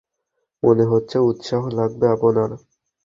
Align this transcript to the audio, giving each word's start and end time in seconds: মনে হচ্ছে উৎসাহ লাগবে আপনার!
মনে 0.63 0.83
হচ্ছে 0.85 1.17
উৎসাহ 1.29 1.61
লাগবে 1.77 2.05
আপনার! 2.15 2.49